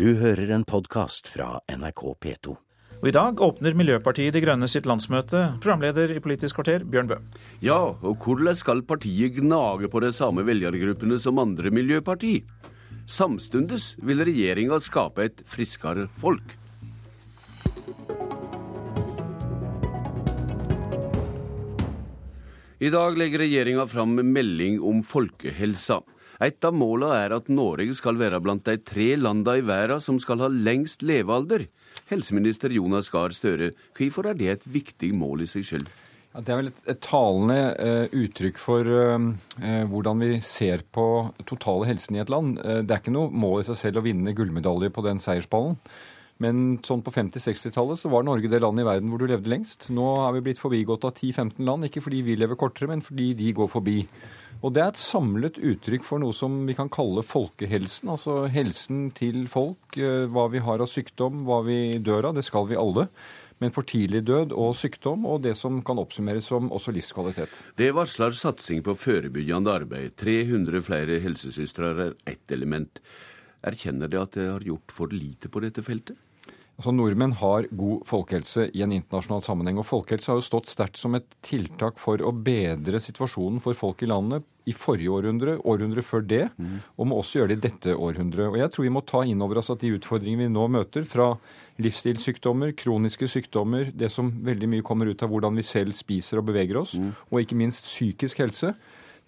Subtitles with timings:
[0.00, 2.54] Du hører en podkast fra NRK P2.
[3.02, 5.42] Og I dag åpner Miljøpartiet De Grønne sitt landsmøte.
[5.60, 7.18] Programleder i Politisk kvarter, Bjørn Bø.
[7.60, 12.38] Ja, og hvordan skal partiet gnage på de samme velgergruppene som andre miljøparti?
[13.04, 16.56] Samstundes vil regjeringa skape et friskere folk.
[22.80, 26.00] I dag legger regjeringa fram melding om folkehelsa.
[26.40, 30.16] Et av måla er at Norge skal være blant de tre landa i verden som
[30.22, 31.66] skal ha lengst levealder.
[32.08, 35.90] Helseminister Jonas Gahr Støre, hvorfor er det et viktig mål i seg selv?
[36.30, 39.18] Ja, det er vel et, et talende uh, uttrykk for uh,
[39.58, 41.04] uh, hvordan vi ser på
[41.44, 42.54] totale helsen i et land.
[42.56, 45.76] det er ikke noe mål i seg selv å vinne gullmedalje på den seiersballen.
[46.40, 49.90] Men sånn på 50-60-tallet så var Norge det landet i verden hvor du levde lengst.
[49.92, 53.34] Nå er vi blitt forbigått av 10-15 land, ikke fordi vi lever kortere, men fordi
[53.36, 53.98] de går forbi.
[54.60, 58.10] Og det er et samlet uttrykk for noe som vi kan kalle folkehelsen.
[58.12, 62.34] Altså helsen til folk, eh, hva vi har av sykdom, hva vi dør av.
[62.36, 63.08] Det skal vi alle.
[63.60, 67.62] Men for tidlig død og sykdom, og det som kan oppsummeres som også livskvalitet.
[67.76, 70.16] Det varsler satsing på forebyggende arbeid.
[70.16, 73.00] 300 flere helsesøstre er ett element.
[73.64, 76.16] Erkjenner de at de har gjort for lite på dette feltet?
[76.80, 79.76] Altså, Nordmenn har god folkehelse i en internasjonal sammenheng.
[79.82, 84.00] Og folkehelse har jo stått sterkt som et tiltak for å bedre situasjonen for folk
[84.00, 86.46] i landet i forrige århundre, århundre før det,
[86.96, 88.48] og må også gjøre det i dette århundret.
[88.48, 91.04] Og jeg tror vi må ta inn over oss at de utfordringene vi nå møter,
[91.08, 91.34] fra
[91.80, 96.48] livsstilssykdommer, kroniske sykdommer, det som veldig mye kommer ut av hvordan vi selv spiser og
[96.48, 96.96] beveger oss,
[97.28, 98.72] og ikke minst psykisk helse,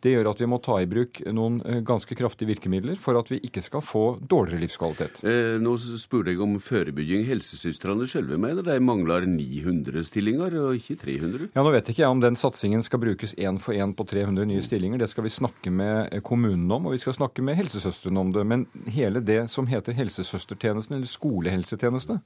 [0.02, 3.28] det gjør at vi må ta i bruk noen eh, ganske kraftige virkemidler for at
[3.30, 5.20] vi ikke skal få dårligere livskvalitet.
[5.22, 7.22] Eh, nå spurte jeg om forebygging.
[7.28, 11.50] Helsesøstrene selv mener de mangler 900 stillinger, og ikke 300?
[11.54, 14.48] Ja, Nå vet ikke jeg om den satsingen skal brukes én for én på 300
[14.50, 14.98] nye stillinger.
[15.02, 18.34] Det skal vi snakke med eh, kommunene om, og vi skal snakke med helsesøstrene om
[18.34, 18.46] det.
[18.48, 22.18] Men hele det som heter helsesøstertjenesten, eller skolehelsetjeneste,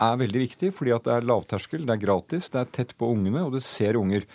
[0.00, 3.10] er veldig viktig, fordi at det er lavterskel, det er gratis, det er tett på
[3.14, 4.26] ungene, og det ser unger.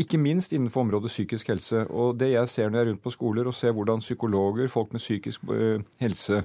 [0.00, 1.84] Ikke minst innenfor området psykisk helse.
[1.90, 4.94] Og det jeg ser når jeg er rundt på skoler og ser hvordan psykologer, folk
[4.94, 6.42] med psykisk eh, helse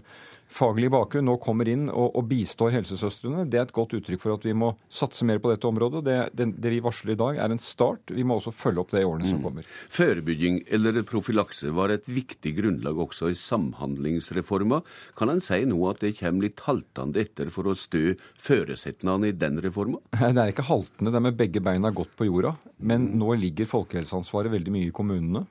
[0.52, 4.38] faglig bakgrunn nå kommer inn og, og, bistår helsesøstrene, det er et godt uttrykk for
[4.38, 6.04] at vi må satse mer på dette området.
[6.08, 8.14] Det, det, det vi varsler i dag, er en start.
[8.16, 9.32] Vi må også følge opp det i årene mm.
[9.34, 9.68] som kommer.
[9.94, 14.82] Forebygging eller profylakse var et viktig grunnlag også i Samhandlingsreforma.
[15.20, 19.38] Kan en si nå at det kommer litt haltende etter for å stø føresetnadene i
[19.38, 20.02] den reforma?
[20.38, 22.52] Det er ikke haltende, det er med begge beina godt på jorda.
[22.78, 25.48] Men nå ligger folkehelseansvaret veldig mye i kommunene.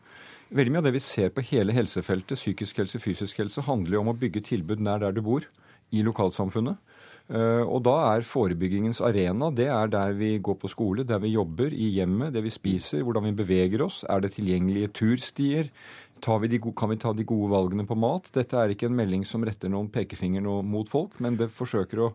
[0.55, 4.03] Veldig mye av det vi ser på hele helsefeltet, psykisk helse, fysisk helse, handler jo
[4.05, 5.47] om å bygge tilbud nær der du bor,
[5.95, 6.79] i lokalsamfunnet.
[7.27, 11.33] Eh, og da er forebyggingens arena det er der vi går på skole, der vi
[11.35, 14.05] jobber, i hjemmet, det vi spiser, hvordan vi beveger oss.
[14.07, 15.73] Er det tilgjengelige turstier?
[16.17, 18.31] Vi gode, kan vi ta de gode valgene på mat?
[18.33, 22.13] Dette er ikke en melding som retter noen pekefinger mot folk, men det forsøker å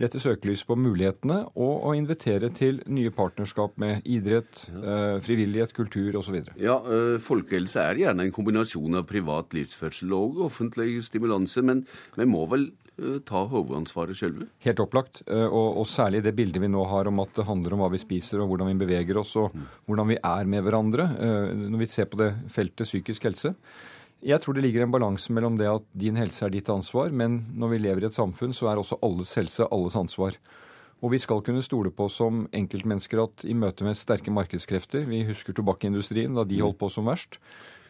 [0.00, 6.18] rette søkelys på mulighetene og å invitere til nye partnerskap med idrett, eh, frivillighet, kultur
[6.20, 6.42] osv.
[6.60, 11.86] Ja, eh, Folkehelse er gjerne en kombinasjon av privat livsførsel og offentlig stimulanse, men
[12.16, 12.68] vi må vel
[12.98, 14.50] eh, ta hovedansvaret sjølve?
[14.60, 17.84] Helt opplagt, og, og, særlig det bildet vi nå har om at det handler om
[17.84, 19.66] hva vi spiser og hvordan vi beveger oss og mm.
[19.88, 21.08] hvordan vi er med hverandre.
[21.56, 23.54] Når vi ser på det feltet psykisk helse,
[24.24, 27.42] jeg tror det ligger en balanse mellom det at din helse er ditt ansvar, men
[27.54, 30.38] når vi lever i et samfunn, så er også alles helse alles ansvar.
[31.04, 35.26] Og vi skal kunne stole på som enkeltmennesker at i møte med sterke markedskrefter Vi
[35.28, 37.36] husker tobakkindustrien da de holdt på som verst.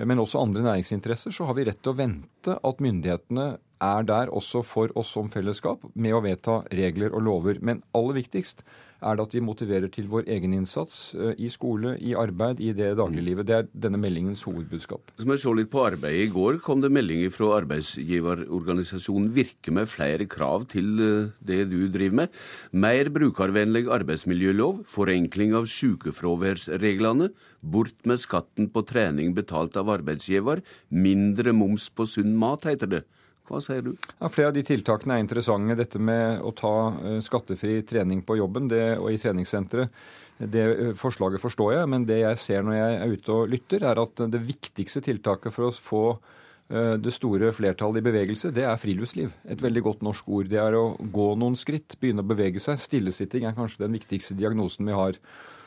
[0.02, 3.46] Men også andre næringsinteresser, så har vi rett til å vente at myndighetene
[3.82, 7.60] er der også for oss som fellesskap med å vedta regler og lover.
[7.60, 8.64] Men aller viktigst
[9.04, 12.72] er det at vi motiverer til vår egen innsats eh, i skole, i arbeid, i
[12.76, 13.46] det dagliglivet.
[13.48, 15.12] Det er denne meldingens hovedbudskap.
[15.20, 19.90] Som jeg så litt på arbeidet I går kom det meldinger fra arbeidsgiverorganisasjonen Virke med
[19.92, 22.40] flere krav til eh, det du driver med.
[22.72, 31.52] Mer brukervennlig arbeidsmiljølov, forenkling av sykefraværsreglene, bort med skatten på trening betalt av arbeidsgiver, mindre
[31.56, 33.04] moms på sunn mat, heter det.
[33.46, 33.92] Hva sier du?
[34.18, 35.78] Ja, flere av de tiltakene er interessante.
[35.78, 39.92] Dette med å ta uh, skattefri trening på jobben det, og i treningssenteret.
[40.36, 43.86] Det uh, forslaget forstår jeg, men det jeg ser når jeg er ute og lytter,
[43.86, 48.66] er at det viktigste tiltaket for å få uh, det store flertallet i bevegelse, det
[48.66, 49.34] er friluftsliv.
[49.46, 50.50] Et veldig godt norsk ord.
[50.50, 52.82] Det er å gå noen skritt, begynne å bevege seg.
[52.82, 55.20] Stillesitting er kanskje den viktigste diagnosen vi har.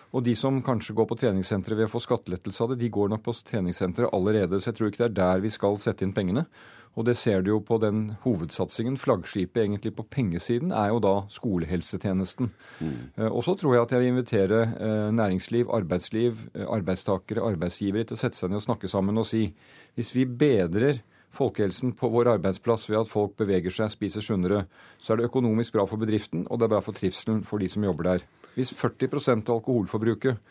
[0.09, 3.12] Og de som kanskje går på treningssenteret ved å få skattelettelse av det, de går
[3.13, 4.57] nok på treningssenteret allerede.
[4.57, 6.48] Så jeg tror ikke det er der vi skal sette inn pengene.
[7.00, 8.98] Og det ser du jo på den hovedsatsingen.
[9.00, 12.50] Flaggskipet egentlig på pengesiden er jo da skolehelsetjenesten.
[12.84, 12.98] Mm.
[13.16, 18.10] Eh, og så tror jeg at jeg vil invitere eh, næringsliv, arbeidsliv, eh, arbeidstakere, arbeidsgivere
[18.10, 19.46] til å sette seg ned og snakke sammen og si
[19.96, 21.00] hvis vi bedrer
[21.36, 24.66] folkehelsen på vår arbeidsplass ved at folk beveger seg, spiser sunnere,
[25.00, 27.69] så er det økonomisk bra for bedriften, og det er bra for trivselen for de
[27.72, 28.25] som jobber der.
[28.57, 30.42] Hvis 40 av alkoholforbruket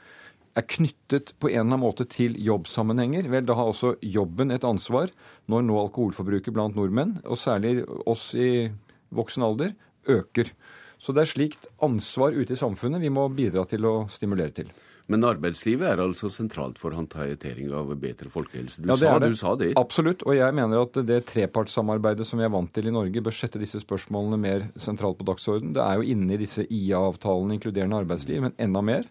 [0.58, 4.66] er knyttet på en eller annen måte til jobbsammenhenger, vel, da har også jobben et
[4.66, 5.12] ansvar
[5.50, 8.68] når nå alkoholforbruket blant nordmenn, og særlig oss i
[9.14, 9.72] voksen alder,
[10.08, 10.52] øker.
[10.98, 14.70] Så det er slikt ansvar ute i samfunnet vi må bidra til å stimulere til.
[15.08, 18.82] Men arbeidslivet er altså sentralt for håndtering av bedre folkehelse.
[18.82, 19.30] Du, ja, sa, det.
[19.32, 19.70] du sa det.
[19.80, 20.20] Absolutt.
[20.28, 23.62] Og jeg mener at det trepartssamarbeidet som vi er vant til i Norge, bør sette
[23.62, 25.72] disse spørsmålene mer sentralt på dagsorden.
[25.78, 29.08] Det er jo inne i disse IA-avtalene inkluderende arbeidsliv, men enda mer.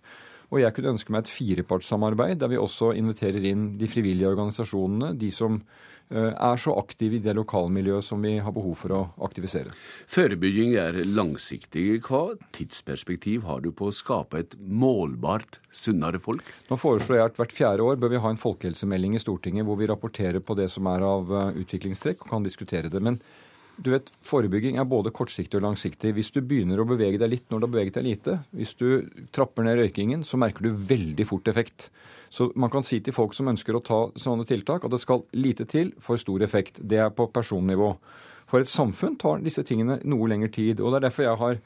[0.48, 5.12] Og jeg kunne ønske meg et firepartssamarbeid der vi også inviterer inn de frivillige organisasjonene,
[5.20, 9.02] de som eh, er så aktive i det lokalmiljøet som vi har behov for å
[9.28, 9.74] aktivisere.
[10.08, 11.86] Forebygging er langsiktig.
[12.08, 16.48] Hva tidsperspektiv har du på å skape et målbart sunnere folk?
[16.72, 19.82] Nå foreslår jeg at hvert fjerde år bør vi ha en folkehelsemelding i Stortinget hvor
[19.82, 23.04] vi rapporterer på det som er av eh, utviklingstrekk og kan diskutere det.
[23.04, 23.20] Men
[23.78, 26.12] du vet, Forebygging er både kortsiktig og langsiktig.
[26.18, 28.88] Hvis du begynner å bevege deg litt når du har beveget deg lite, hvis du
[29.36, 31.90] trapper ned røykingen, så merker du veldig fort effekt.
[32.34, 35.24] Så man kan si til folk som ønsker å ta sånne tiltak, at det skal
[35.38, 36.82] lite til for stor effekt.
[36.82, 37.94] Det er på personnivå.
[38.50, 40.82] For et samfunn tar disse tingene noe lengre tid.
[40.82, 41.62] og Det er derfor jeg har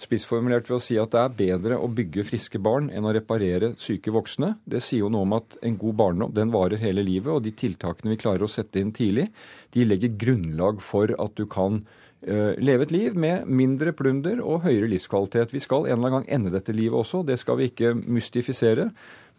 [0.00, 3.74] spissformulert ved å si at det er bedre å bygge friske barn enn å reparere
[3.80, 4.54] syke voksne.
[4.64, 7.52] Det sier jo noe om at en god barndom den varer hele livet, og de
[7.52, 9.28] tiltakene vi klarer å sette inn tidlig,
[9.76, 14.64] de legger grunnlag for at du kan uh, leve et liv med mindre plunder og
[14.64, 15.52] høyere livskvalitet.
[15.52, 18.88] Vi skal en eller annen gang ende dette livet også, det skal vi ikke mystifisere.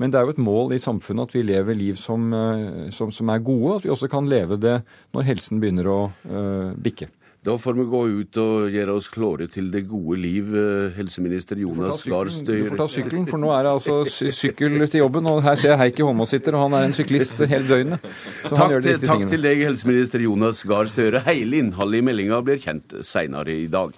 [0.01, 3.09] Men det er jo et mål i samfunnet at vi lever liv som, uh, som,
[3.13, 4.77] som er gode, og at vi også kan leve det
[5.15, 7.09] når helsen begynner å uh, bikke.
[7.41, 11.57] Da får vi gå ut og gjøre oss klare til det gode liv, eh, helseminister
[11.57, 12.59] Jonas Gahr Støre.
[12.61, 13.95] Du får ta sykkelen, for nå er det altså
[14.29, 15.25] sykkel til jobben.
[15.25, 18.05] Og her ser jeg Heikki Holmås sitter, og han er en syklist hele døgnet.
[18.45, 21.23] takk, til, takk til deg, helseminister Jonas Gahr Støre.
[21.25, 23.97] Hele innholdet i meldinga blir kjent seinere i dag.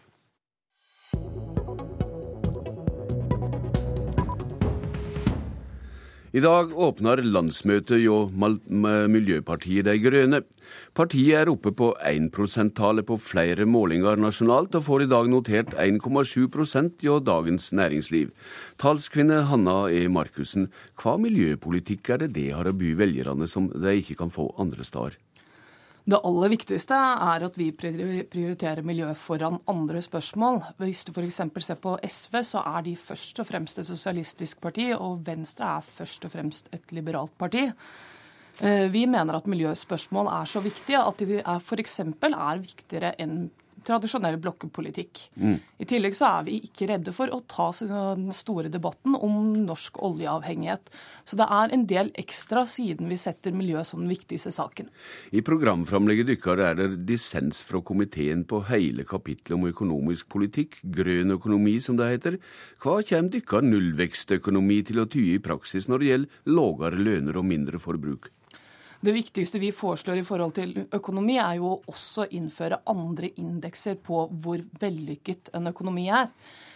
[6.34, 10.40] I dag åpner landsmøtet hjå Miljøpartiet De Grønne.
[10.98, 15.76] Partiet er oppe på 1 %-tallet på flere målinger nasjonalt, og får i dag notert
[15.78, 18.32] 1,7% hjå Dagens Næringsliv.
[18.82, 20.08] Talskvinne Hanna E.
[20.10, 24.50] Markussen, hva miljøpolitikk er det det har å by velgerne som de ikke kan få
[24.58, 25.22] andre steder?
[26.04, 30.60] Det aller viktigste er at vi prioriterer miljø foran andre spørsmål.
[30.82, 31.40] Hvis du f.eks.
[31.64, 35.88] ser på SV, så er de først og fremst et sosialistisk parti, og Venstre er
[35.88, 37.70] først og fremst et liberalt parti.
[38.60, 42.00] Eh, vi mener at miljøspørsmål er så viktige at de f.eks.
[42.04, 43.48] er viktigere enn
[43.88, 45.22] tradisjonell blokkepolitikk.
[45.40, 45.58] Mm.
[45.80, 50.00] I tillegg så er vi ikke redde for å ta den store debatten om norsk
[50.04, 50.92] oljeavhengighet.
[51.28, 54.90] Så det er en del ekstra siden vi setter miljø som den viktigste saken.
[55.32, 61.38] I programframlegget deres er det dissens fra komiteen på hele kapitlet om økonomisk politikk, grønn
[61.38, 62.40] økonomi som det heter.
[62.84, 67.48] Hva kommer deres nullvekstøkonomi til å ty i praksis når det gjelder lavere lønner og
[67.50, 68.32] mindre forbruk?
[69.04, 73.98] Det viktigste vi foreslår i forhold til økonomi, er jo å også innføre andre indekser
[74.00, 76.30] på hvor vellykket en økonomi er.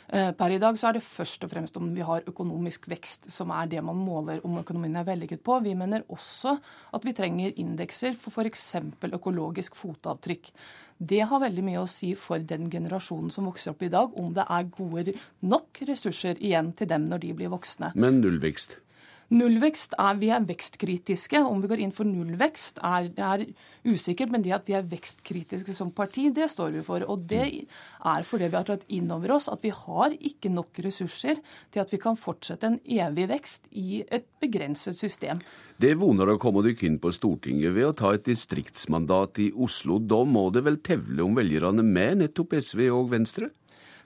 [0.08, 3.30] Eh, per i dag så er det først og fremst om vi har økonomisk vekst,
[3.32, 5.56] som er det man måler om økonomien er vellykket på.
[5.64, 6.58] Vi mener også
[6.96, 8.66] at vi trenger indekser for f.eks.
[9.08, 10.52] økologisk fotavtrykk.
[10.98, 14.32] Det har veldig mye å si for den generasjonen som vokser opp i dag, om
[14.36, 15.16] det er gode
[15.48, 17.94] nok ressurser igjen til dem når de blir voksne.
[17.96, 18.80] Men nullvekst?
[19.28, 21.42] Nullvekst er vi er vekstkritiske.
[21.44, 23.44] Om vi går inn for nullvekst er, er
[23.84, 27.04] usikkert, men det at vi er vekstkritiske som parti, det står vi for.
[27.12, 30.80] Og det er fordi vi har tatt inn over oss at vi har ikke nok
[30.86, 31.42] ressurser
[31.74, 35.44] til at vi kan fortsette en evig vekst i et begrenset system.
[35.78, 40.00] Det voner å komme dere inn på Stortinget ved å ta et distriktsmandat i Oslo.
[40.00, 43.52] Da må det vel tevle om velgerne med nettopp SV og Venstre?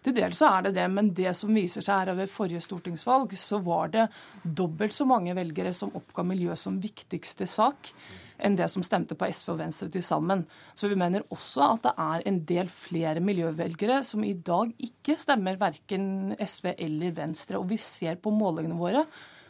[0.02, 3.36] Til dels så er det det, men det som viser seg her ved forrige stortingsvalg,
[3.38, 4.08] så var det
[4.42, 7.94] dobbelt så mange velgere som oppga miljø som viktigste sak
[8.42, 10.48] enn det som stemte på SV og Venstre til sammen.
[10.74, 15.20] Så vi mener også at det er en del flere miljøvelgere som i dag ikke
[15.22, 17.62] stemmer verken SV eller Venstre.
[17.62, 19.06] Og vi ser på målingene våre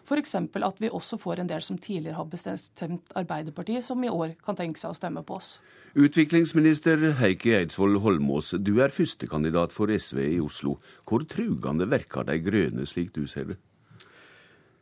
[0.05, 0.35] F.eks.
[0.35, 4.57] at vi også får en del som tidligere har bestemt Arbeiderpartiet, som i år kan
[4.57, 5.55] tenke seg å stemme på oss.
[5.91, 10.77] Utviklingsminister Heikki Eidsvoll Holmås, du er førstekandidat for SV i Oslo.
[11.03, 13.57] Hvor trugende verker de grønne, slik du ser det?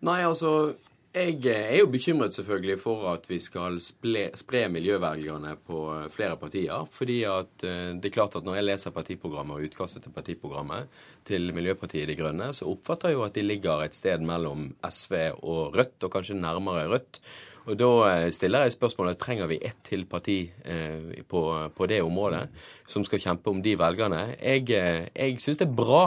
[0.06, 0.76] Nei, altså
[1.16, 5.80] jeg er jo bekymret selvfølgelig for at vi skal spre, spre miljøvelgerne på
[6.14, 6.86] flere partier.
[6.92, 10.88] fordi at eh, det er klart at når jeg leser partiprogrammet og utkastet til partiprogrammet
[11.26, 15.14] til Miljøpartiet De Grønne, så oppfatter jeg jo at de ligger et sted mellom SV
[15.42, 17.22] og Rødt, og kanskje nærmere Rødt.
[17.70, 21.42] Og da eh, stiller jeg spørsmålet trenger vi ett til parti eh, på,
[21.76, 22.48] på, det området
[22.90, 24.22] som skal kjempe om de velgerne.
[24.42, 26.04] Jeg, eh, jeg syns det er bra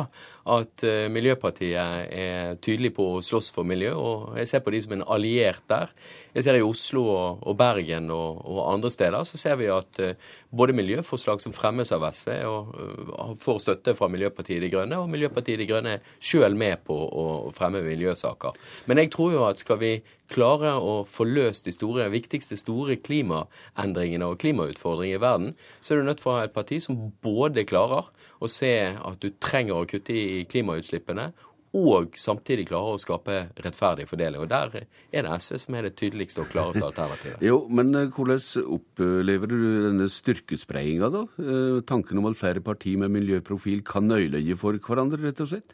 [0.52, 4.80] at eh, Miljøpartiet er tydelig på å slåss for miljø, og jeg ser på de
[4.82, 5.92] som en alliert der.
[6.34, 10.00] Jeg ser i Oslo og, og Bergen og, og, andre steder så ser vi at
[10.00, 15.10] uh, både miljøforslag som fremmes av SV, og, får støtte fra Miljøpartiet De Grønne, og
[15.12, 18.56] Miljøpartiet De Grønne er sjøl med på å fremme miljøsaker.
[18.88, 19.94] Men jeg tror jo at skal vi
[20.32, 26.00] klare å få løst de store, viktigste store klimaendringene og klimautfordringene i verden, så er
[26.00, 28.08] du nødt til å ha et parti som både klarer
[28.40, 31.32] å se at du trenger å kutte i klimautslippene,
[31.72, 34.42] og samtidig klarer å skape rettferdig fordeling.
[34.44, 37.40] Og Der er det SV som er det tydeligste og klareste alternativet.
[37.40, 38.40] jo, Men eh, hvordan
[38.76, 39.56] opplever du
[39.88, 41.22] denne styrkespreiinga, da?
[41.40, 45.72] Eh, tanken om at flere partier med miljøprofil kan nøyleie for hverandre, rett og slett?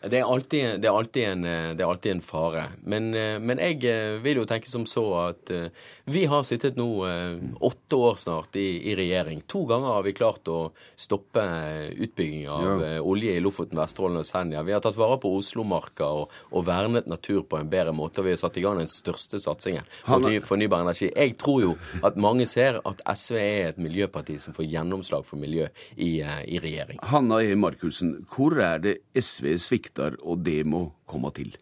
[0.00, 1.42] Det er, alltid, det, er alltid en,
[1.74, 2.64] det er alltid en fare.
[2.86, 3.10] Men,
[3.42, 5.72] men, jeg eh, vil jo tenke som så at eh,
[6.06, 9.42] vi har sittet nå eh, åtte år snart i, i regjering.
[9.50, 11.42] To ganger har vi klart å stoppe
[11.98, 12.92] utbygging av ja.
[13.02, 14.62] olje i Lofoten, Vesterålen og Senja.
[14.62, 18.22] Vi har tatt vare på Oslomarka og, og, vernet natur på en bedre måte.
[18.22, 21.10] Og vi har satt i gang den største satsingen på fornybar energi.
[21.10, 21.74] Jeg tror jo
[22.06, 26.62] at mange ser at SV er et miljøparti som får gjennomslag for miljø i, i
[26.62, 27.02] regjering.
[27.10, 27.58] Hanna E.
[27.58, 29.87] Markussen, hvor er det SV svikter?
[29.88, 31.56] Svikter, og det må komme til.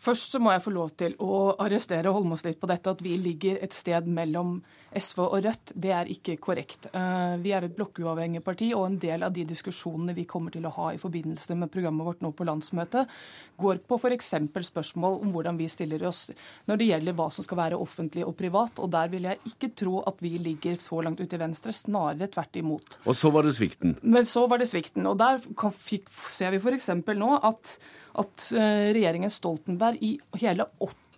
[0.00, 3.14] Først så må jeg få lov til å arrestere Holmås litt på dette at vi
[3.20, 4.58] ligger et sted mellom
[4.94, 5.72] SV og Rødt.
[5.80, 6.88] Det er ikke korrekt.
[6.94, 10.66] Eh, vi er et blokkuavhengig parti, og en del av de diskusjonene vi kommer til
[10.66, 13.10] å ha i forbindelse med programmet vårt nå på landsmøtet,
[13.58, 14.34] går på f.eks.
[14.68, 16.26] spørsmål om hvordan vi stiller oss
[16.68, 18.82] når det gjelder hva som skal være offentlig og privat.
[18.82, 22.30] Og der vil jeg ikke tro at vi ligger så langt ute i venstre, snarere
[22.34, 23.00] tvert imot.
[23.06, 23.98] Og så var det svikten?
[24.02, 25.06] Men så var det svikten.
[25.10, 25.42] Og der
[25.74, 26.90] fikk, ser vi f.eks.
[27.14, 27.78] nå at
[28.20, 30.66] at eh, regjeringen Stoltenberg i hele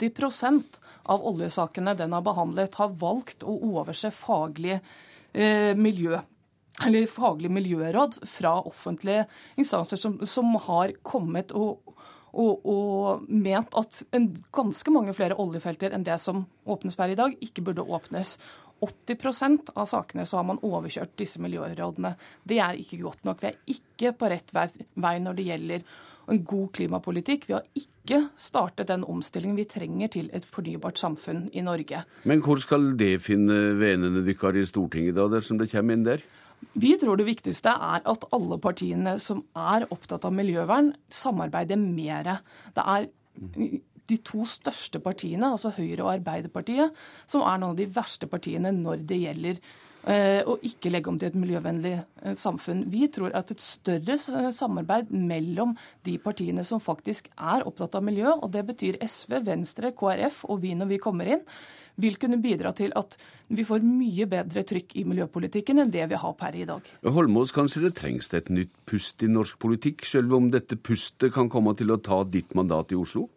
[0.01, 0.81] 80%
[1.13, 4.81] av oljesakene den har behandlet, har valgt å overse faglige
[5.33, 6.19] eh, miljø
[7.09, 9.25] faglige miljøråd fra offentlige
[9.57, 11.81] instanser som, som har kommet og,
[12.37, 17.17] og, og, ment at en, ganske mange flere oljefelter enn det som åpnes per i
[17.17, 18.37] dag, ikke burde åpnes.
[18.85, 22.13] 80% av sakene så har man overkjørt disse miljørådene.
[22.45, 23.41] Det er ikke godt nok.
[23.41, 24.69] Vi er ikke på rett vei,
[25.01, 25.87] vei når det gjelder
[26.33, 27.47] en god klimapolitikk.
[27.49, 32.03] Vi har ikke startet den omstillingen vi trenger til et fornybart samfunn i Norge.
[32.25, 36.25] Men hvor skal det finne venene deres i Stortinget, da, dersom det kommer inn der?
[36.77, 42.39] Vi tror det viktigste er at alle partiene som er opptatt av miljøvern, samarbeider mer.
[42.77, 43.11] Det er
[44.07, 46.95] de to største partiene, altså Høyre og Arbeiderpartiet,
[47.29, 49.61] som er noen av de verste partiene når det gjelder
[50.47, 52.85] og ikke legge om til et miljøvennlig eh, samfunn.
[52.93, 54.19] Vi tror at et større
[54.55, 55.75] samarbeid mellom
[56.07, 60.63] de partiene som faktisk er opptatt av miljø, og det betyr SV, Venstre, KrF og
[60.63, 61.43] vi når vi kommer inn,
[61.97, 63.17] vil kunne bidra til at
[63.49, 66.87] vi får mye bedre trykk i miljøpolitikken enn det vi har per i dag.
[67.03, 71.51] Holmås, kanskje det trengs et nytt pust i norsk politikk, selv om dette pustet kan
[71.53, 73.31] komme til å ta ditt mandat i Oslo?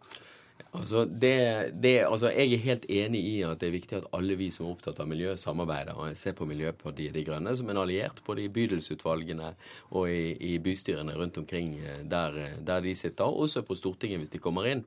[0.70, 4.36] Altså, det, det, altså, Jeg er helt enig i at det er viktig at alle
[4.38, 5.96] vi som er opptatt av miljø, samarbeider.
[5.98, 9.54] og Jeg ser på Miljøpartiet De Grønne som en alliert, både i bydelsutvalgene
[9.90, 14.22] og i, i bystyrene rundt omkring eh, der, der, de sitter, og også på Stortinget
[14.22, 14.84] hvis de kommer inn.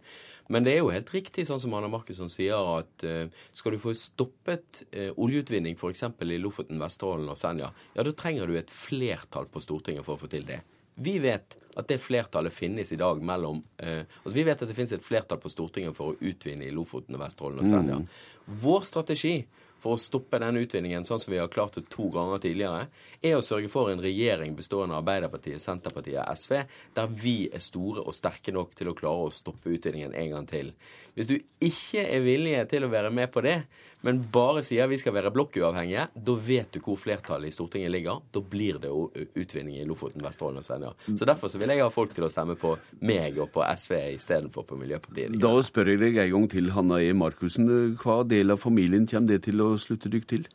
[0.48, 3.80] Men det er jo helt riktig, sånn som Anna Markusson sier, at uh, skal du
[3.80, 6.04] få stoppet uh, oljeutvinning f.eks.
[6.04, 10.24] i Lofoten, Vesterålen og Senja, ja, da trenger du et flertall på Stortinget for å
[10.26, 10.60] få til det.
[11.00, 14.78] Vi vet at det flertallet finnes i dag mellom eh, altså Vi vet at det
[14.78, 18.00] finnes et flertall på Stortinget for å utvinne i Lofoten, Vesterålen og Senja.
[18.02, 18.58] Mm.
[18.64, 19.38] Vår strategi
[19.84, 22.86] for å stoppe den utvinningen, sånn som vi har klart det to ganger tidligere,
[23.20, 26.62] er å sørge for en regjering bestående av Arbeiderpartiet, Senterpartiet og SV,
[26.96, 30.48] der vi er store og sterke nok til å klare å stoppe utvinningen en gang
[30.48, 30.72] til.
[31.18, 33.60] Hvis du ikke er villig til å være med på det,
[34.04, 38.20] men bare sier vi skal være blokkuavhengige, da vet du hvor flertallet i Stortinget ligger.
[38.36, 39.06] Da blir det jo
[39.40, 40.92] utvinning i Lofoten, Vesterålen og Senja.
[41.08, 42.76] Så derfor så vil jeg ha folk til å stemme på
[43.08, 45.40] meg og på SV istedenfor på Miljøpartiet.
[45.40, 47.14] Da spør jeg deg en gang til, Hanna E.
[47.16, 47.72] Markussen.
[48.02, 50.52] Hva del av familien kommer det til å slutte dykk til?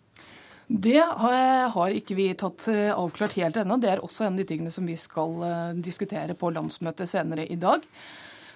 [0.69, 3.79] Det har ikke vi tatt eh, avklart helt ennå.
[3.81, 7.49] Det er også en av de tingene som vi skal eh, diskutere på landsmøtet senere
[7.49, 7.87] i dag.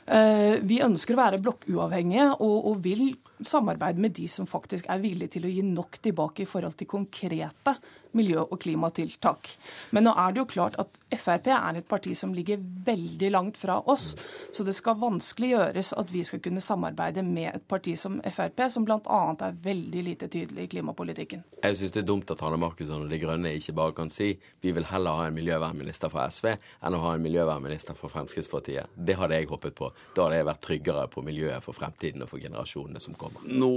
[0.05, 5.03] Eh, vi ønsker å være blokkuavhengige og, og, vil samarbeide med de som faktisk er
[5.03, 7.77] villige til å gi nok tilbake i forhold til konkrete
[8.13, 9.51] miljø- og klimatiltak.
[9.91, 13.57] Men nå er det jo klart at Frp er et parti som ligger veldig langt
[13.57, 14.15] fra oss.
[14.53, 18.67] Så det skal vanskelig gjøres at vi skal kunne samarbeide med et parti som Frp,
[18.71, 19.21] som bl.a.
[19.41, 21.45] er veldig lite tydelig i klimapolitikken.
[21.63, 24.35] Jeg syns det er dumt at Hanne Markusson og De Grønne ikke bare kan si
[24.61, 28.93] vi vil heller ha en miljøvernminister fra SV enn å ha en miljøvernminister fra Fremskrittspartiet.
[28.97, 29.89] Det hadde jeg håpet på.
[30.17, 33.32] Da hadde jeg vært tryggere på miljøet for fremtiden og for generasjonene som kommer.
[33.35, 33.59] Rama.
[33.63, 33.73] Nå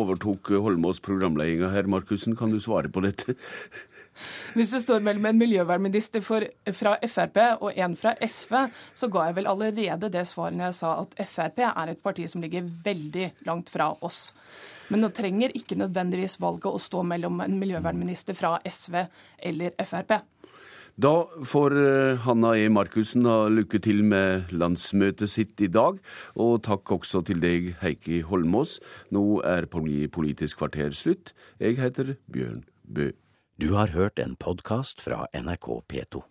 [0.00, 2.36] overtok Holmås programledinga her, Markussen.
[2.36, 3.36] Kan du svare på dette?
[4.54, 8.56] Hvis det står mellom en miljøvernminister fra Frp og en fra SV,
[8.94, 12.26] så ga jeg vel allerede det svaret når jeg sa at Frp er et parti
[12.28, 14.30] som ligger veldig langt fra oss.
[14.90, 19.04] Men nå trenger ikke nødvendigvis valget å stå mellom en miljøvernminister fra SV
[19.38, 20.18] eller Frp.
[21.00, 22.66] Da får eh, Hanna E.
[22.68, 26.00] Markussen ha lykke til med landsmøtet sitt i dag.
[26.36, 28.78] Og takk også til deg, Heikki Holmås.
[29.14, 31.32] Nå er Politisk kvarter slutt.
[31.62, 33.12] Jeg heter Bjørn Bø.
[33.60, 36.30] Du har hørt en podkast fra NRK P2.